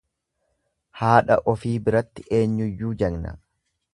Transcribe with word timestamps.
Haadha 1.01 1.37
ofi 1.53 1.75
biratti 1.89 2.27
eenyuyyuu 2.39 2.93
jagna. 3.03 3.39